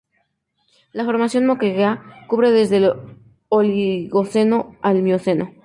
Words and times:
La 0.93 1.05
Formación 1.05 1.45
Moquegua 1.45 2.25
cubre 2.27 2.49
desde 2.49 2.77
el 2.77 2.93
Oligoceno 3.49 4.75
al 4.81 5.03
Mioceno. 5.03 5.53